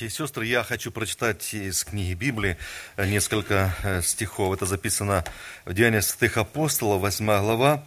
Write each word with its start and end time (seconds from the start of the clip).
И 0.00 0.08
сестры, 0.08 0.46
я 0.46 0.62
хочу 0.62 0.92
прочитать 0.92 1.52
из 1.52 1.82
книги 1.82 2.14
Библии 2.14 2.56
несколько 2.96 3.74
э, 3.82 4.00
стихов. 4.02 4.54
Это 4.54 4.64
записано 4.64 5.24
в 5.64 5.74
Деяниях 5.74 6.04
святых 6.04 6.36
апостолов, 6.36 7.00
8 7.00 7.26
глава, 7.40 7.82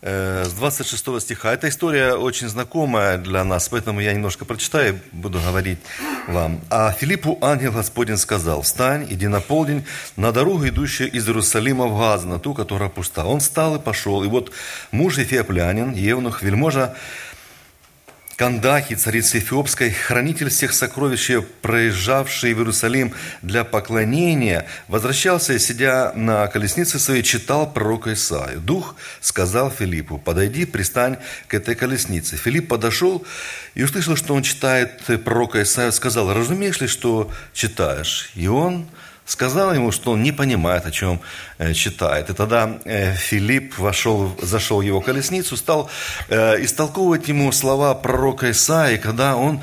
э, 0.00 0.44
с 0.46 0.52
26 0.54 1.20
стиха. 1.20 1.52
Эта 1.52 1.68
история 1.68 2.14
очень 2.14 2.48
знакомая 2.48 3.18
для 3.18 3.44
нас, 3.44 3.68
поэтому 3.68 4.00
я 4.00 4.14
немножко 4.14 4.46
прочитаю 4.46 5.00
буду 5.12 5.38
говорить 5.38 5.80
вам. 6.28 6.62
«А 6.70 6.92
Филиппу 6.92 7.36
ангел 7.42 7.72
Господень 7.72 8.16
сказал, 8.16 8.62
«Встань, 8.62 9.06
иди 9.10 9.26
на 9.26 9.42
полдень 9.42 9.84
на 10.16 10.32
дорогу, 10.32 10.66
идущую 10.66 11.12
из 11.12 11.28
Иерусалима 11.28 11.88
в 11.88 11.98
Газ, 11.98 12.24
на 12.24 12.38
ту, 12.38 12.54
которая 12.54 12.88
пуста». 12.88 13.26
Он 13.26 13.40
встал 13.40 13.76
и 13.76 13.78
пошел, 13.78 14.24
и 14.24 14.28
вот 14.28 14.50
муж 14.92 15.18
Ефиоплянин, 15.18 15.92
Евнух, 15.92 16.42
вельможа, 16.42 16.96
Кандахи, 18.40 18.94
царицы 18.94 19.38
Эфиопской, 19.38 19.90
хранитель 19.90 20.48
всех 20.48 20.72
сокровищ, 20.72 21.30
проезжавший 21.60 22.54
в 22.54 22.60
Иерусалим 22.60 23.12
для 23.42 23.64
поклонения, 23.64 24.66
возвращался 24.88 25.58
сидя 25.58 26.12
на 26.14 26.46
колеснице 26.46 26.98
своей, 26.98 27.22
читал 27.22 27.70
пророка 27.70 28.14
Исаию. 28.14 28.60
Дух 28.60 28.94
сказал 29.20 29.70
Филиппу, 29.70 30.16
подойди, 30.16 30.64
пристань 30.64 31.18
к 31.48 31.52
этой 31.52 31.74
колеснице. 31.74 32.38
Филипп 32.38 32.68
подошел 32.68 33.26
и 33.74 33.82
услышал, 33.82 34.16
что 34.16 34.32
он 34.32 34.42
читает 34.42 35.02
пророка 35.22 35.62
Исаию, 35.62 35.92
сказал, 35.92 36.32
разумеешь 36.32 36.80
ли, 36.80 36.86
что 36.86 37.30
читаешь? 37.52 38.30
И 38.34 38.48
он 38.48 38.88
сказал 39.30 39.72
ему, 39.72 39.92
что 39.92 40.12
он 40.12 40.22
не 40.24 40.32
понимает, 40.32 40.86
о 40.86 40.90
чем 40.90 41.20
э, 41.58 41.72
читает. 41.72 42.30
И 42.30 42.32
тогда 42.32 42.80
э, 42.84 43.14
Филипп 43.14 43.78
вошел, 43.78 44.36
зашел 44.42 44.78
в 44.78 44.82
его 44.82 45.00
колесницу, 45.00 45.56
стал 45.56 45.88
э, 46.28 46.64
истолковывать 46.64 47.28
ему 47.28 47.52
слова 47.52 47.94
пророка 47.94 48.50
Исаи, 48.50 48.96
когда 48.96 49.36
он 49.36 49.60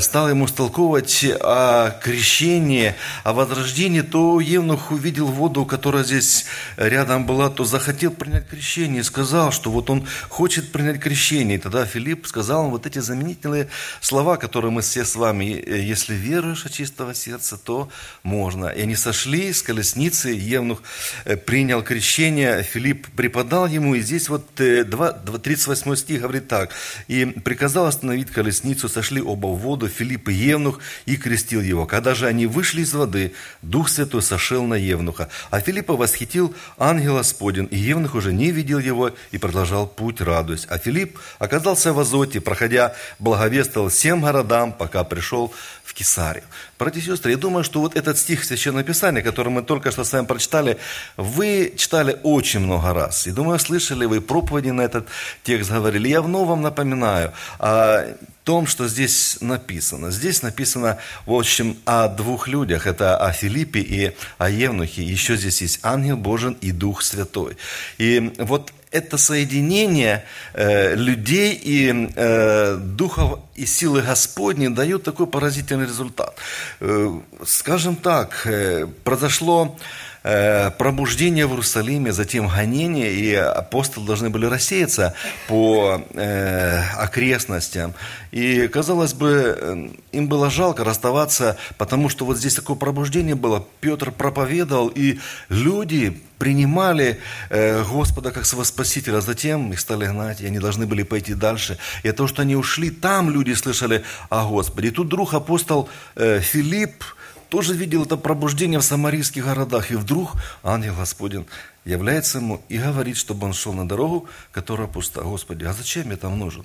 стал 0.00 0.28
ему 0.28 0.46
истолковывать 0.46 1.24
о 1.40 1.90
крещении, 2.02 2.94
о 3.24 3.32
возрождении, 3.32 4.02
то 4.02 4.40
Евнух 4.40 4.92
увидел 4.92 5.26
воду, 5.26 5.64
которая 5.64 6.04
здесь 6.04 6.46
рядом 6.76 7.26
была, 7.26 7.50
то 7.50 7.64
захотел 7.64 8.10
принять 8.10 8.48
крещение 8.48 9.00
и 9.00 9.04
сказал, 9.04 9.50
что 9.50 9.70
вот 9.70 9.90
он 9.90 10.06
хочет 10.28 10.70
принять 10.72 11.00
крещение. 11.00 11.56
И 11.56 11.60
тогда 11.60 11.86
Филипп 11.86 12.26
сказал 12.26 12.62
ему 12.62 12.72
вот 12.72 12.86
эти 12.86 13.00
заменительные 13.00 13.68
слова, 14.00 14.36
которые 14.36 14.70
мы 14.70 14.82
все 14.82 15.04
с 15.04 15.16
вами, 15.16 15.44
если 15.44 16.14
веруешь 16.14 16.66
от 16.66 16.72
чистого 16.72 17.14
сердца, 17.14 17.56
то 17.56 17.88
можно. 18.22 18.66
И 18.66 18.82
они 18.82 18.91
они 18.92 18.96
сошли 18.96 19.54
с 19.54 19.62
колесницы, 19.62 20.28
Евнух 20.28 20.82
э, 21.24 21.36
принял 21.36 21.82
крещение, 21.82 22.62
Филипп 22.62 23.06
преподал 23.16 23.66
ему, 23.66 23.94
и 23.94 24.02
здесь 24.02 24.28
вот 24.28 24.54
38 24.54 25.92
э, 25.92 25.96
стих 25.96 26.20
говорит 26.20 26.48
так. 26.48 26.70
«И 27.08 27.24
приказал 27.24 27.86
остановить 27.86 28.30
колесницу, 28.30 28.90
сошли 28.90 29.22
оба 29.22 29.46
в 29.46 29.60
воду, 29.60 29.88
Филипп 29.88 30.28
и 30.28 30.34
Евнух, 30.34 30.78
и 31.06 31.16
крестил 31.16 31.62
его. 31.62 31.86
Когда 31.86 32.14
же 32.14 32.26
они 32.26 32.46
вышли 32.46 32.82
из 32.82 32.92
воды, 32.92 33.32
Дух 33.62 33.88
Святой 33.88 34.20
сошел 34.20 34.62
на 34.64 34.74
Евнуха, 34.74 35.28
а 35.50 35.60
Филиппа 35.60 35.96
восхитил 35.96 36.54
ангел 36.76 37.16
Господень, 37.16 37.68
и 37.70 37.78
Евнух 37.78 38.14
уже 38.14 38.32
не 38.32 38.50
видел 38.50 38.78
его 38.78 39.12
и 39.30 39.38
продолжал 39.38 39.86
путь, 39.86 40.20
радуясь. 40.20 40.66
А 40.68 40.76
Филипп 40.76 41.18
оказался 41.38 41.94
в 41.94 41.98
Азоте, 41.98 42.42
проходя, 42.42 42.94
благовествовал 43.18 43.88
всем 43.88 44.20
городам, 44.20 44.70
пока 44.72 45.02
пришел 45.02 45.50
в 45.82 45.94
Кесарию. 45.94 46.44
Братья 46.78 47.00
и 47.00 47.04
сестры, 47.04 47.30
я 47.30 47.36
думаю, 47.36 47.64
что 47.64 47.80
вот 47.80 47.96
этот 47.96 48.18
стих 48.18 48.44
Священного 48.44 48.81
Писания, 48.82 49.22
который 49.22 49.48
мы 49.48 49.62
только 49.62 49.90
что 49.90 50.04
с 50.04 50.12
вами 50.12 50.26
прочитали, 50.26 50.78
вы 51.16 51.72
читали 51.76 52.18
очень 52.22 52.60
много 52.60 52.92
раз. 52.94 53.26
И 53.26 53.32
думаю, 53.32 53.58
слышали 53.58 54.06
вы 54.06 54.20
проповеди 54.20 54.70
на 54.70 54.82
этот 54.82 55.06
текст 55.42 55.70
говорили. 55.70 56.08
Я 56.08 56.22
вновь 56.22 56.48
вам 56.48 56.62
напоминаю 56.62 57.32
о 57.58 58.04
том, 58.44 58.66
что 58.66 58.88
здесь 58.88 59.38
написано. 59.40 60.10
Здесь 60.10 60.42
написано, 60.42 60.98
в 61.26 61.32
общем, 61.32 61.76
о 61.84 62.08
двух 62.08 62.48
людях. 62.48 62.86
Это 62.86 63.16
о 63.16 63.32
Филиппе 63.32 63.80
и 63.80 64.12
о 64.38 64.48
Евнухе. 64.48 65.02
Еще 65.02 65.36
здесь 65.36 65.62
есть 65.62 65.80
ангел 65.82 66.16
Божий 66.16 66.56
и 66.60 66.72
Дух 66.72 67.02
Святой. 67.02 67.56
И 67.98 68.32
вот 68.38 68.72
это 68.92 69.16
соединение 69.16 70.24
э, 70.52 70.94
людей 70.94 71.58
и 71.60 72.10
э, 72.14 72.76
духов 72.76 73.40
и 73.62 73.66
силы 73.66 74.02
Господней 74.02 74.68
дают 74.68 75.04
такой 75.04 75.26
поразительный 75.26 75.86
результат. 75.86 76.34
Э, 76.80 77.20
скажем 77.44 77.96
так, 77.96 78.46
э, 78.46 78.86
произошло 79.04 79.76
Э, 80.24 80.70
пробуждение 80.70 81.46
в 81.46 81.50
Иерусалиме, 81.50 82.12
затем 82.12 82.46
гонение, 82.46 83.12
и 83.12 83.34
апостолы 83.34 84.06
должны 84.06 84.30
были 84.30 84.46
рассеяться 84.46 85.14
по 85.48 86.00
э, 86.14 86.80
окрестностям. 86.96 87.94
И, 88.30 88.68
казалось 88.68 89.14
бы, 89.14 89.56
э, 89.56 89.88
им 90.12 90.28
было 90.28 90.48
жалко 90.48 90.84
расставаться, 90.84 91.56
потому 91.76 92.08
что 92.08 92.24
вот 92.24 92.38
здесь 92.38 92.54
такое 92.54 92.76
пробуждение 92.76 93.34
было. 93.34 93.66
Петр 93.80 94.12
проповедовал, 94.12 94.88
и 94.88 95.18
люди 95.48 96.20
принимали 96.38 97.20
Господа 97.50 98.32
как 98.32 98.46
своего 98.46 98.64
Спасителя, 98.64 99.18
а 99.18 99.20
затем 99.20 99.72
их 99.72 99.78
стали 99.78 100.06
гнать, 100.06 100.40
и 100.40 100.46
они 100.46 100.58
должны 100.58 100.86
были 100.86 101.04
пойти 101.04 101.34
дальше. 101.34 101.78
И 102.02 102.10
того, 102.10 102.28
что 102.28 102.42
они 102.42 102.56
ушли, 102.56 102.90
там 102.90 103.30
люди 103.30 103.51
слышали 103.54 104.04
о 104.30 104.46
Господе. 104.46 104.88
И 104.88 104.90
тут 104.90 105.08
друг 105.08 105.34
апостол 105.34 105.88
Филипп, 106.16 107.04
тоже 107.52 107.74
видел 107.74 108.04
это 108.04 108.16
пробуждение 108.16 108.78
в 108.78 108.82
самарийских 108.82 109.44
городах. 109.44 109.90
И 109.90 109.94
вдруг 109.94 110.32
ангел 110.62 110.94
Господень 110.94 111.46
является 111.84 112.38
ему 112.38 112.62
и 112.70 112.78
говорит, 112.78 113.18
чтобы 113.18 113.44
он 113.46 113.52
шел 113.52 113.74
на 113.74 113.86
дорогу, 113.86 114.26
которая 114.52 114.88
пуста. 114.88 115.20
Господи, 115.20 115.64
а 115.66 115.74
зачем 115.74 116.10
я 116.10 116.16
там 116.16 116.38
нужен? 116.38 116.64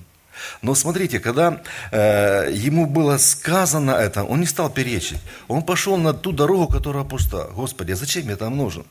Но 0.62 0.76
смотрите, 0.76 1.20
когда 1.20 1.62
э, 1.92 2.52
ему 2.54 2.86
было 2.86 3.18
сказано 3.18 3.92
это, 3.92 4.24
он 4.24 4.40
не 4.40 4.46
стал 4.46 4.70
перечить. 4.70 5.20
Он 5.50 5.62
пошел 5.62 5.98
на 5.98 6.14
ту 6.14 6.32
дорогу, 6.32 6.68
которая 6.68 7.04
пуста. 7.04 7.48
Господи, 7.54 7.92
а 7.92 7.98
зачем 7.98 8.30
я 8.30 8.38
там 8.38 8.56
нужен? 8.56 8.86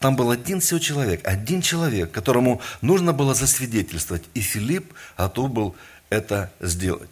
Там 0.00 0.14
был 0.14 0.30
один 0.30 0.60
всего 0.60 0.78
человек, 0.78 1.26
один 1.26 1.62
человек, 1.62 2.12
которому 2.12 2.60
нужно 2.82 3.14
было 3.14 3.34
засвидетельствовать. 3.34 4.24
И 4.34 4.40
Филипп 4.40 4.92
готов 5.16 5.50
был 5.50 5.76
это 6.10 6.50
сделать. 6.60 7.10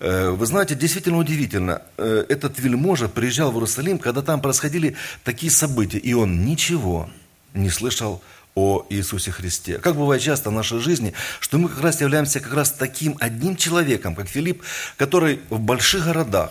Э, 0.00 0.30
вы 0.30 0.46
знаете, 0.46 0.74
действительно 0.74 1.18
удивительно. 1.18 1.82
Э, 1.98 2.24
этот 2.28 2.58
вельможа 2.58 3.08
приезжал 3.08 3.50
в 3.50 3.54
Иерусалим, 3.54 3.98
когда 3.98 4.22
там 4.22 4.40
происходили 4.40 4.96
такие 5.24 5.52
события, 5.52 5.98
и 5.98 6.14
он 6.14 6.44
ничего 6.44 7.10
не 7.54 7.70
слышал 7.70 8.22
о 8.54 8.86
Иисусе 8.90 9.30
Христе. 9.30 9.78
Как 9.78 9.96
бывает 9.96 10.22
часто 10.22 10.50
в 10.50 10.52
нашей 10.52 10.80
жизни, 10.80 11.12
что 11.38 11.58
мы 11.58 11.68
как 11.68 11.82
раз 11.82 12.00
являемся 12.00 12.40
как 12.40 12.54
раз 12.54 12.72
таким 12.72 13.16
одним 13.20 13.56
человеком, 13.56 14.14
как 14.14 14.28
Филипп, 14.28 14.62
который 14.96 15.40
в 15.50 15.60
больших 15.60 16.04
городах, 16.04 16.50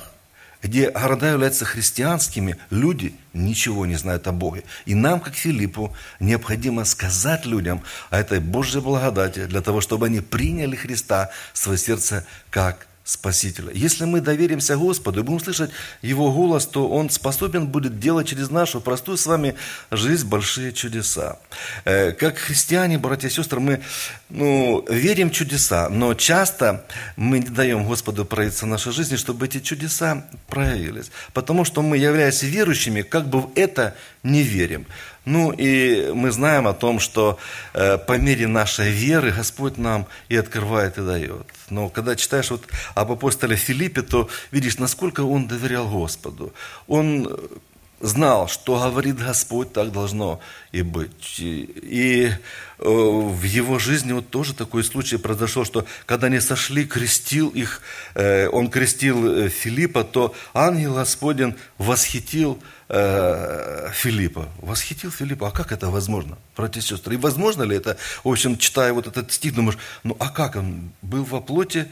где 0.61 0.89
города 0.91 1.31
являются 1.31 1.65
христианскими, 1.65 2.57
люди 2.69 3.15
ничего 3.33 3.85
не 3.85 3.95
знают 3.95 4.27
о 4.27 4.31
Боге. 4.31 4.63
И 4.85 4.95
нам, 4.95 5.19
как 5.19 5.35
Филиппу, 5.35 5.95
необходимо 6.19 6.83
сказать 6.85 7.45
людям 7.45 7.81
о 8.09 8.19
этой 8.19 8.39
Божьей 8.39 8.81
благодати, 8.81 9.45
для 9.45 9.61
того, 9.61 9.79
чтобы 9.81 10.07
они 10.07 10.19
приняли 10.19 10.75
Христа 10.75 11.29
в 11.53 11.57
свое 11.57 11.77
сердце 11.77 12.25
как 12.49 12.88
Спасителя. 13.09 13.71
Если 13.73 14.05
мы 14.05 14.21
доверимся 14.21 14.77
Господу 14.77 15.21
и 15.21 15.23
будем 15.23 15.39
слышать 15.39 15.71
Его 16.03 16.31
голос, 16.31 16.67
то 16.67 16.87
Он 16.87 17.09
способен 17.09 17.65
будет 17.65 17.99
делать 17.99 18.27
через 18.27 18.51
нашу 18.51 18.81
простую 18.81 19.17
с 19.17 19.25
вами 19.25 19.55
жизнь 19.89 20.27
большие 20.27 20.71
чудеса. 20.73 21.39
Э, 21.85 22.11
как 22.11 22.37
христиане, 22.37 22.99
братья 22.99 23.27
и 23.27 23.31
сестры, 23.31 23.59
мы 23.59 23.81
ну, 24.29 24.85
верим 24.87 25.31
в 25.31 25.33
чудеса, 25.33 25.89
но 25.89 26.13
часто 26.13 26.85
мы 27.15 27.39
не 27.39 27.47
даем 27.47 27.83
Господу 27.83 28.25
проявиться 28.25 28.65
в 28.65 28.69
нашей 28.69 28.91
жизни, 28.91 29.15
чтобы 29.15 29.47
эти 29.47 29.59
чудеса 29.59 30.27
проявились. 30.47 31.09
Потому 31.33 31.65
что 31.65 31.81
мы, 31.81 31.97
являясь 31.97 32.43
верующими, 32.43 33.01
как 33.01 33.27
бы 33.27 33.41
в 33.41 33.51
это 33.55 33.95
не 34.21 34.43
верим. 34.43 34.85
Ну 35.25 35.51
и 35.51 36.11
мы 36.13 36.31
знаем 36.31 36.67
о 36.67 36.73
том, 36.73 36.99
что 36.99 37.37
э, 37.73 37.97
по 37.97 38.17
мере 38.17 38.47
нашей 38.47 38.91
веры 38.91 39.31
Господь 39.31 39.77
нам 39.77 40.07
и 40.29 40.35
открывает, 40.35 40.97
и 40.97 41.01
дает. 41.01 41.47
Но 41.69 41.89
когда 41.89 42.15
читаешь 42.15 42.51
вот 42.51 42.65
об 42.95 43.11
апостоле 43.11 43.55
Филиппе, 43.55 44.01
то 44.01 44.29
видишь, 44.51 44.79
насколько 44.79 45.21
он 45.21 45.47
доверял 45.47 45.87
Господу. 45.89 46.53
Он 46.87 47.27
знал, 48.01 48.47
что 48.47 48.79
говорит 48.79 49.17
Господь, 49.17 49.73
так 49.73 49.91
должно 49.91 50.39
и 50.71 50.81
быть. 50.81 51.39
И 51.39 52.29
э, 52.29 52.83
в 52.83 53.43
его 53.43 53.77
жизни 53.77 54.13
вот 54.13 54.29
тоже 54.29 54.53
такой 54.53 54.83
случай 54.83 55.17
произошел, 55.17 55.65
что 55.65 55.85
когда 56.05 56.27
они 56.27 56.39
сошли, 56.39 56.85
крестил 56.85 57.49
их, 57.49 57.81
э, 58.15 58.47
он 58.47 58.69
крестил 58.69 59.49
Филиппа, 59.49 60.03
то 60.03 60.33
ангел 60.53 60.95
Господень 60.95 61.55
восхитил 61.77 62.61
э, 62.89 63.89
Филиппа. 63.93 64.49
Восхитил 64.61 65.11
Филиппа. 65.11 65.47
А 65.47 65.51
как 65.51 65.71
это 65.71 65.89
возможно, 65.89 66.37
братья 66.57 66.81
и 66.81 66.83
сестры? 66.83 67.15
И 67.15 67.17
возможно 67.17 67.63
ли 67.63 67.75
это? 67.75 67.97
В 68.23 68.29
общем, 68.29 68.57
читая 68.57 68.93
вот 68.93 69.07
этот 69.07 69.31
стих, 69.31 69.55
думаешь, 69.55 69.77
ну 70.03 70.17
а 70.19 70.29
как 70.29 70.55
он 70.55 70.91
был 71.01 71.23
во 71.23 71.41
плоти, 71.41 71.87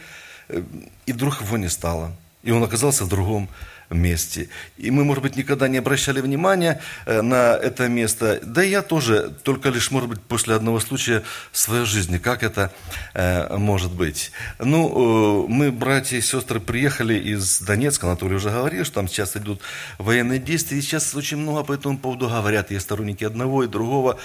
э, 0.50 0.64
и 1.06 1.14
вдруг 1.14 1.42
его 1.42 1.58
не 1.58 1.70
стало. 1.70 2.12
И 2.44 2.52
он 2.52 2.64
оказался 2.64 3.06
в 3.06 3.10
другом 3.10 3.50
месте. 3.90 4.50
И 4.78 4.92
мы, 4.92 5.04
может 5.04 5.24
быть, 5.24 5.36
никогда 5.36 5.68
не 5.68 5.78
обращали 5.78 6.22
внимания 6.22 6.82
э, 7.06 7.22
на 7.22 7.56
это 7.56 7.88
место. 7.88 8.40
Да 8.44 8.64
и 8.64 8.70
я 8.70 8.82
тоже, 8.82 9.34
только 9.44 9.70
лишь, 9.70 9.92
может 9.92 10.10
быть, 10.10 10.22
после 10.22 10.56
одного 10.56 10.80
случая 10.80 11.24
в 11.52 11.58
своей 11.58 11.86
жизни. 11.86 12.18
Как 12.18 12.44
это 12.44 12.72
э, 13.14 13.58
может 13.58 13.92
быть? 13.92 14.32
Ну, 14.60 15.46
э, 15.46 15.48
мы, 15.48 15.72
братья 15.72 16.18
и 16.18 16.22
сестры, 16.22 16.60
приехали 16.60 17.16
из 17.16 17.62
Донецка, 17.62 18.08
Анатолий 18.08 18.36
уже 18.36 18.50
говорил, 18.50 18.84
что 18.84 18.96
там 18.96 19.08
сейчас 19.08 19.38
идут 19.38 19.62
военные 19.98 20.40
действия. 20.40 20.78
И 20.78 20.82
сейчас 20.82 21.16
очень 21.16 21.38
много 21.38 21.64
по 21.64 21.74
этому 21.74 21.98
поводу 21.98 22.28
говорят. 22.28 22.72
Есть 22.72 22.86
сторонники 22.86 23.24
одного 23.24 23.64
и 23.64 23.68
другого 23.68 24.20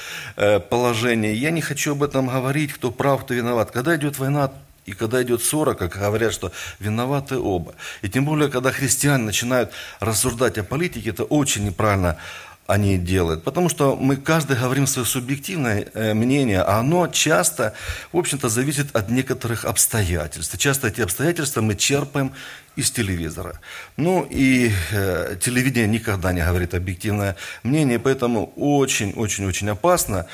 положения. 0.70 1.35
Я 1.35 1.50
не 1.50 1.61
хочу 1.61 1.93
об 1.93 2.03
этом 2.03 2.29
говорить, 2.29 2.73
кто 2.73 2.91
прав, 2.91 3.25
кто 3.25 3.35
виноват. 3.35 3.70
Когда 3.70 3.97
идет 3.97 4.19
война, 4.19 4.53
и 4.84 4.93
когда 4.93 5.23
идет 5.23 5.43
ссора, 5.43 5.75
как 5.75 5.96
говорят, 5.99 6.32
что 6.32 6.52
виноваты 6.81 7.38
оба. 7.38 7.75
И 8.02 8.08
тем 8.08 8.25
более, 8.25 8.49
когда 8.49 8.73
христиане 8.73 9.25
начинают 9.25 9.70
рассуждать 10.00 10.58
о 10.58 10.64
политике, 10.64 11.11
это 11.11 11.25
очень 11.25 11.64
неправильно 11.64 12.19
они 12.67 12.96
делают. 12.96 13.44
Потому 13.44 13.69
что 13.69 13.96
мы 13.96 14.17
каждый 14.17 14.56
говорим 14.56 14.87
свое 14.87 15.06
субъективное 15.06 15.87
э, 15.94 16.14
мнение, 16.14 16.62
а 16.62 16.79
оно 16.79 17.06
часто, 17.08 17.75
в 18.12 18.19
общем-то, 18.19 18.49
зависит 18.49 18.94
от 18.96 19.11
некоторых 19.11 19.64
обстоятельств. 19.64 20.55
И 20.55 20.58
часто 20.58 20.88
эти 20.88 21.00
обстоятельства 21.00 21.61
мы 21.61 21.75
черпаем 21.75 22.32
из 22.76 22.90
телевизора. 22.90 23.61
Ну 23.96 24.26
и 24.31 24.73
э, 24.93 25.37
телевидение 25.40 25.88
никогда 25.88 26.32
не 26.32 26.43
говорит 26.43 26.75
объективное 26.75 27.37
мнение, 27.62 27.99
поэтому 27.99 28.52
очень-очень-очень 28.56 29.69
опасно 29.70 30.26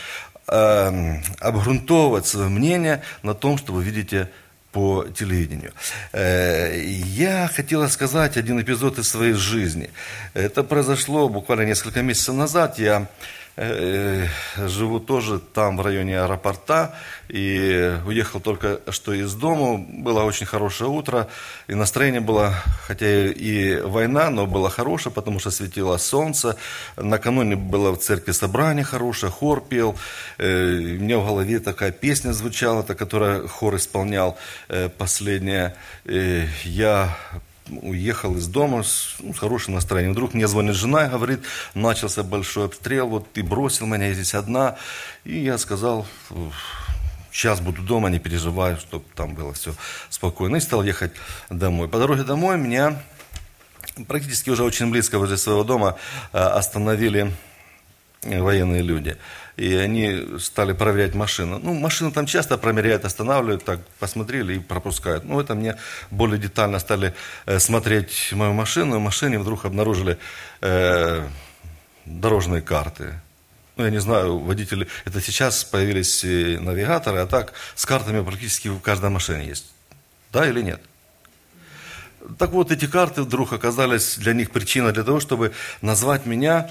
э, 0.49 2.27
свое 2.27 2.49
мнение 2.49 3.03
на 3.23 3.35
том, 3.35 3.59
что 3.59 3.73
вы 3.73 3.83
видите 3.83 4.29
по 4.73 5.05
телевидению. 5.15 5.73
Э, 6.13 6.79
я 6.81 7.49
хотела 7.49 7.89
сказать 7.89 8.37
один 8.37 8.61
эпизод 8.61 8.99
из 8.99 9.09
своей 9.09 9.33
жизни. 9.33 9.91
Это 10.35 10.63
произошло 10.63 11.29
буквально 11.29 11.63
несколько 11.63 12.03
месяцев 12.03 12.35
назад. 12.35 12.79
Я 12.79 13.09
живу 13.59 15.01
тоже 15.01 15.41
там, 15.41 15.77
в 15.77 15.81
районе 15.81 16.21
аэропорта, 16.21 16.95
и 17.29 17.99
уехал 18.07 18.41
только 18.41 18.81
что 18.91 19.13
из 19.13 19.35
дома. 19.35 19.79
Было 19.79 20.23
очень 20.23 20.47
хорошее 20.47 20.91
утро, 20.91 21.29
и 21.67 21.75
настроение 21.75 22.21
было, 22.21 22.55
хотя 22.87 23.27
и 23.27 23.81
война, 23.81 24.31
но 24.31 24.47
было 24.47 24.71
хорошее, 24.71 25.13
потому 25.13 25.41
что 25.41 25.51
светило 25.51 25.97
солнце. 25.99 26.57
Накануне 26.97 27.57
было 27.57 27.93
в 27.93 27.99
церкви 27.99 28.33
собрание 28.33 28.85
хорошее, 28.85 29.33
хор 29.33 29.61
пел. 29.61 29.97
Э, 30.39 30.75
у 30.75 31.03
меня 31.03 31.19
в 31.19 31.27
голове 31.27 31.59
такая 31.59 31.91
песня 31.91 32.33
звучала, 32.33 32.83
которая 32.83 33.47
хор 33.49 33.77
исполнял 33.77 34.39
э, 34.69 34.89
последняя. 34.89 35.75
Я 36.05 37.17
уехал 37.83 38.37
из 38.37 38.47
дома 38.47 38.83
с, 38.83 39.17
ну, 39.21 39.35
с 39.35 39.39
хорошим 39.39 39.75
настроением. 39.75 40.13
Вдруг 40.13 40.35
мне 40.35 40.47
звонит 40.47 40.75
жена 40.75 41.07
и 41.07 41.11
говорит, 41.11 41.41
начался 41.75 42.23
большой 42.23 42.67
обстрел, 42.67 43.09
вот 43.09 43.33
ты 43.33 43.43
бросил 43.43 43.87
меня, 43.87 44.09
я 44.09 44.15
здесь 44.15 44.35
одна. 44.35 44.77
И 45.25 45.39
я 45.39 45.59
сказал, 45.59 46.07
сейчас 47.33 47.61
буду 47.61 47.83
дома, 47.83 48.11
не 48.11 48.19
переживай, 48.19 48.77
чтобы 48.77 49.05
там 49.15 49.35
было 49.35 49.53
все 49.53 49.75
спокойно. 50.09 50.57
И 50.57 50.61
стал 50.61 50.83
ехать 50.83 51.13
домой. 51.51 51.89
По 51.89 51.99
дороге 51.99 52.23
домой 52.23 52.59
меня 52.59 53.01
практически 54.07 54.51
уже 54.51 54.65
очень 54.65 54.91
близко 54.91 55.19
возле 55.19 55.37
своего 55.37 55.65
дома 55.65 55.97
э, 56.33 56.39
остановили 56.39 57.33
военные 58.23 58.83
люди 58.83 59.17
и 59.59 59.75
они 59.75 60.39
стали 60.39 60.73
проверять 60.73 61.15
машину. 61.15 61.59
Ну, 61.59 61.75
машину 61.75 62.13
там 62.13 62.27
часто 62.27 62.57
проверяют, 62.59 63.05
останавливают, 63.05 63.65
так 63.65 63.81
посмотрели 63.99 64.55
и 64.55 64.59
пропускают. 64.61 65.25
Ну, 65.25 65.41
это 65.41 65.57
мне 65.57 65.77
более 66.13 66.39
детально 66.39 66.79
стали 66.79 67.13
э, 67.45 67.59
смотреть 67.59 68.33
мою 68.33 68.53
машину. 68.53 68.99
В 68.99 69.03
машине 69.03 69.39
вдруг 69.41 69.65
обнаружили 69.65 70.17
э, 70.61 71.27
дорожные 72.05 72.63
карты. 72.63 73.21
Ну, 73.77 73.85
я 73.85 73.91
не 73.91 74.01
знаю, 74.01 74.39
водители, 74.39 74.87
это 75.05 75.21
сейчас 75.21 75.65
появились 75.65 76.23
навигаторы, 76.23 77.19
а 77.19 77.27
так 77.27 77.53
с 77.75 77.85
картами 77.85 78.25
практически 78.25 78.69
в 78.69 78.79
каждой 78.79 79.11
машине 79.11 79.49
есть. 79.49 79.67
Да 80.33 80.49
или 80.49 80.63
нет? 80.63 80.81
Так 82.39 82.51
вот, 82.51 82.71
эти 82.71 82.87
карты 82.87 83.23
вдруг 83.23 83.53
оказались 83.53 84.19
для 84.19 84.35
них 84.35 84.53
причиной 84.53 84.93
для 84.93 85.03
того, 85.03 85.19
чтобы 85.19 85.53
назвать 85.81 86.27
меня 86.27 86.71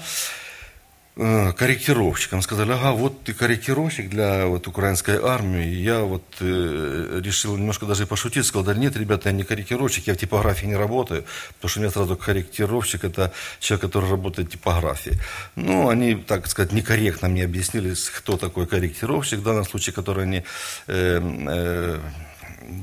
корректировщиком. 1.18 2.42
Сказали, 2.42 2.72
ага, 2.72 2.92
вот 2.92 3.24
ты 3.24 3.34
корректировщик 3.34 4.08
для 4.08 4.46
вот, 4.46 4.68
украинской 4.68 5.18
армии. 5.20 5.66
Я 5.66 6.02
вот 6.02 6.22
э, 6.40 7.20
решил 7.24 7.56
немножко 7.56 7.86
даже 7.86 8.06
пошутить, 8.06 8.46
сказал, 8.46 8.64
да 8.64 8.74
нет, 8.74 8.96
ребята, 8.96 9.30
я 9.30 9.34
не 9.34 9.42
корректировщик, 9.42 10.06
я 10.06 10.14
в 10.14 10.16
типографии 10.16 10.66
не 10.66 10.76
работаю, 10.76 11.24
потому 11.54 11.70
что 11.70 11.80
у 11.80 11.82
меня 11.82 11.90
сразу 11.90 12.16
корректировщик, 12.16 13.02
это 13.02 13.32
человек, 13.58 13.82
который 13.82 14.10
работает 14.10 14.48
в 14.48 14.52
типографии. 14.52 15.18
Ну, 15.56 15.88
они, 15.88 16.14
так 16.14 16.46
сказать, 16.46 16.72
некорректно 16.72 17.28
мне 17.28 17.44
объяснили, 17.44 17.94
кто 18.16 18.36
такой 18.36 18.66
корректировщик, 18.66 19.40
в 19.40 19.42
данном 19.42 19.64
случае, 19.64 19.94
который 19.94 20.22
они 20.22 20.44
э, 20.86 21.20
э, 21.20 21.98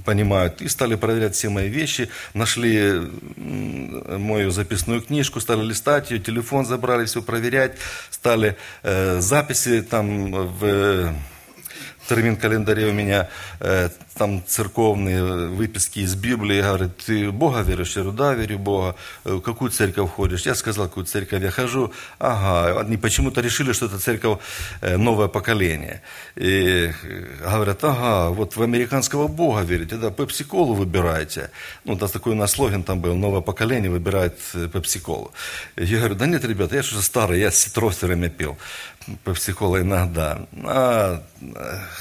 понимают, 0.06 0.62
и 0.62 0.68
стали 0.68 0.96
проверять 0.96 1.36
все 1.36 1.50
мои 1.50 1.70
вещи, 1.70 2.10
нашли 2.34 3.02
мою 3.36 4.52
записную 4.52 5.02
книжку, 5.02 5.40
стали 5.40 5.62
листать 5.64 6.12
ее, 6.12 6.20
телефон 6.20 6.66
забрали, 6.66 7.06
все 7.06 7.22
проверять, 7.22 7.74
стали 8.10 8.58
э, 8.84 9.20
записи 9.22 9.82
там 9.82 10.32
в 10.32 11.14
термин 12.08 12.38
календаре 12.38 12.88
у 12.88 12.94
меня 12.94 13.30
э, 13.60 13.90
там 14.18 14.44
церковные 14.46 15.50
выписки 15.50 16.00
из 16.00 16.16
Библии, 16.16 16.62
говорит, 16.62 16.98
ты 17.06 17.32
Бога 17.32 17.62
веришь? 17.62 17.96
Я 17.96 18.04
говорю, 18.04 18.18
да, 18.18 18.34
верю 18.34 18.60
Бога. 18.60 18.96
Э, 19.26 19.34
в 19.34 19.42
какую 19.42 19.72
церковь 19.72 20.10
ходишь? 20.10 20.46
Я 20.46 20.56
сказал, 20.56 20.88
какую 20.88 21.06
церковь 21.06 21.44
я 21.44 21.52
хожу. 21.52 21.92
Ага, 22.20 22.82
они 22.82 22.98
почему-то 22.98 23.42
решили, 23.42 23.74
что 23.74 23.88
это 23.88 24.00
церковь 24.00 24.40
э, 24.82 24.98
новое 24.98 25.28
поколение. 25.28 26.02
И 26.36 26.92
э, 27.04 27.26
говорят, 27.44 27.84
ага, 27.84 28.30
вот 28.30 28.56
в 28.56 28.62
американского 28.62 29.28
Бога 29.28 29.62
верите, 29.62 29.96
да, 29.98 30.12
пепси-колу 30.12 30.74
выбираете. 30.74 31.50
Ну, 31.84 31.96
да, 31.96 32.08
такой 32.08 32.34
у 32.34 32.36
нас 32.36 32.52
слоган 32.52 32.84
там 32.84 33.02
был, 33.02 33.16
новое 33.16 33.42
поколение 33.42 33.92
выбирает 33.92 34.38
пепси-колу. 34.74 35.32
Я 35.76 35.98
говорю, 35.98 36.16
да 36.16 36.26
нет, 36.26 36.46
ребята, 36.46 36.76
я 36.76 36.84
же 36.84 37.02
старый, 37.02 37.40
я 37.40 37.52
с 37.52 37.58
цитросерами 37.58 38.30
пил 38.30 38.58
пепси-кола 39.24 39.82
иногда. 39.82 40.40
А 40.64 41.24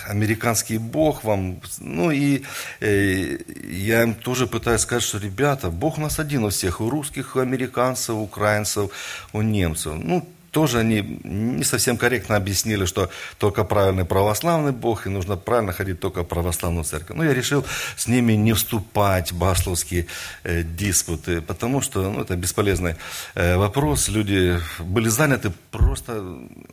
американский 0.09 0.79
Бог 0.79 1.25
вам, 1.25 1.61
ну, 1.81 2.11
и 2.11 2.43
э, 2.81 3.39
я 3.69 4.03
им 4.03 4.15
тоже 4.15 4.47
пытаюсь 4.47 4.83
сказать, 4.83 5.03
что, 5.03 5.19
ребята, 5.19 5.71
Бог 5.71 5.99
у 5.99 6.01
нас 6.01 6.19
один 6.19 6.45
у 6.45 6.49
всех, 6.49 6.81
у 6.81 6.91
русских, 6.91 7.37
у 7.37 7.41
американцев, 7.41 8.15
у 8.15 8.23
украинцев, 8.23 8.91
у 9.33 9.43
немцев. 9.43 9.95
Ну, 9.97 10.27
тоже 10.55 10.79
они 10.79 11.21
не 11.25 11.65
совсем 11.65 11.97
корректно 11.97 12.37
объяснили, 12.37 12.85
что 12.87 13.11
только 13.39 13.65
правильный 13.65 14.05
православный 14.05 14.71
Бог, 14.71 15.07
и 15.07 15.11
нужно 15.11 15.37
правильно 15.37 15.73
ходить 15.73 15.99
только 15.99 16.23
в 16.23 16.25
православную 16.27 16.85
церковь. 16.85 17.17
Но 17.17 17.25
я 17.25 17.35
решил 17.35 17.65
с 17.97 18.07
ними 18.07 18.35
не 18.35 18.53
вступать 18.53 19.33
в 19.33 19.37
башловские 19.37 20.07
э, 20.45 20.63
диспуты, 20.63 21.41
потому 21.41 21.83
что 21.83 22.09
ну, 22.09 22.21
это 22.21 22.37
бесполезный 22.37 22.95
э, 23.35 23.57
вопрос. 23.57 24.09
Люди 24.09 24.61
были 24.79 25.09
заняты 25.09 25.53
просто 25.73 26.23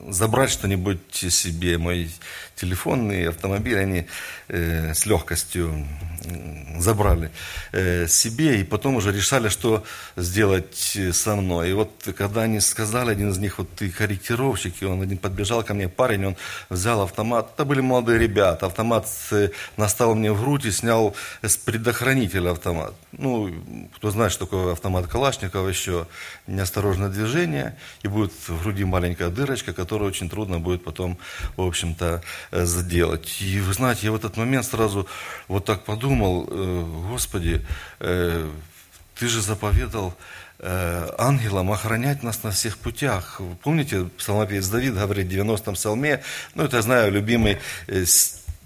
забрать 0.07 0.51
что-нибудь 0.51 0.99
себе. 1.11 1.79
Мой 1.79 2.11
телефонный 2.55 3.29
автомобиль 3.29 3.79
они 3.79 4.05
э, 4.47 4.93
с 4.93 5.07
легкостью 5.07 5.87
забрали 6.77 7.31
себе, 8.07 8.59
и 8.59 8.63
потом 8.63 8.95
уже 8.97 9.11
решали, 9.11 9.49
что 9.49 9.83
сделать 10.15 10.97
со 11.13 11.35
мной. 11.35 11.71
И 11.71 11.73
вот 11.73 11.91
когда 12.15 12.43
они 12.43 12.59
сказали, 12.59 13.09
один 13.09 13.31
из 13.31 13.39
них, 13.39 13.57
вот 13.57 13.70
ты 13.75 13.89
корректировщик, 13.89 14.81
и 14.81 14.85
он 14.85 15.01
один 15.01 15.17
подбежал 15.17 15.63
ко 15.63 15.73
мне, 15.73 15.87
парень, 15.89 16.25
он 16.27 16.35
взял 16.69 17.01
автомат, 17.01 17.51
это 17.53 17.65
были 17.65 17.81
молодые 17.81 18.19
ребята, 18.19 18.65
автомат 18.65 19.07
наставил 19.77 20.15
мне 20.15 20.31
в 20.31 20.41
грудь 20.41 20.65
и 20.65 20.71
снял 20.71 21.15
с 21.41 21.57
предохранителя 21.57 22.51
автомат. 22.51 22.93
Ну, 23.11 23.53
кто 23.95 24.11
знает, 24.11 24.31
что 24.31 24.45
такое 24.45 24.73
автомат 24.73 25.07
Калашникова, 25.07 25.67
еще 25.67 26.07
неосторожное 26.47 27.09
движение, 27.09 27.77
и 28.03 28.07
будет 28.07 28.31
в 28.47 28.63
груди 28.63 28.83
маленькая 28.83 29.29
дырочка, 29.29 29.73
которую 29.73 30.09
очень 30.09 30.29
трудно 30.29 30.59
будет 30.59 30.83
потом, 30.83 31.17
в 31.57 31.61
общем-то, 31.61 32.21
э, 32.51 32.65
сделать. 32.65 33.41
И 33.41 33.59
вы 33.59 33.73
знаете, 33.73 34.07
я 34.07 34.11
в 34.11 34.15
этот 34.15 34.37
момент 34.37 34.65
сразу 34.65 35.07
вот 35.47 35.65
так 35.65 35.83
подумал, 35.83 36.47
э, 36.49 36.85
Господи, 37.09 37.65
э, 37.99 38.49
Ты 39.21 39.27
же 39.27 39.39
заповедал 39.43 40.15
ангелам 40.59 41.71
охранять 41.71 42.23
нас 42.23 42.41
на 42.41 42.49
всех 42.49 42.79
путях. 42.79 43.39
Помните, 43.61 44.05
псалмопевец 44.17 44.67
Давид 44.67 44.95
говорит 44.95 45.27
в 45.27 45.29
90-м 45.29 45.75
псалме, 45.75 46.23
ну, 46.55 46.63
это, 46.63 46.77
я 46.77 46.81
знаю, 46.81 47.11
любимый 47.11 47.59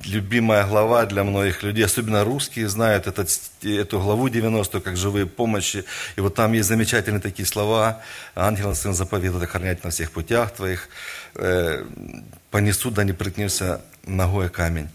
любимая 0.06 0.66
глава 0.66 1.06
для 1.08 1.26
многих 1.26 1.62
людей, 1.64 1.84
особенно 1.84 2.24
русские 2.24 2.70
знают 2.70 3.08
этот, 3.08 3.30
эту 3.64 4.00
главу 4.00 4.30
90 4.30 4.80
как 4.80 4.96
живые 4.96 5.26
помощи. 5.26 5.84
И 6.16 6.22
вот 6.22 6.36
там 6.36 6.54
есть 6.54 6.70
замечательные 6.70 7.22
такие 7.22 7.46
слова. 7.46 8.02
Ангел 8.34 8.74
сын 8.76 8.94
заповедует 8.94 9.44
охранять 9.44 9.84
на 9.84 9.90
всех 9.90 10.12
путях 10.12 10.54
твоих. 10.54 10.88
Э, 11.36 11.84
понесу, 12.52 12.92
да 12.92 13.04
не 13.04 13.14
приткнешься 13.14 13.82
ногой 14.08 14.50
камень. 14.50 14.90